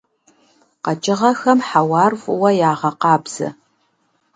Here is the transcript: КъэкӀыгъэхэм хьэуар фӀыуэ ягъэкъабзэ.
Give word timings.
КъэкӀыгъэхэм 0.85 1.59
хьэуар 1.67 2.13
фӀыуэ 2.21 2.49
ягъэкъабзэ. 2.69 3.47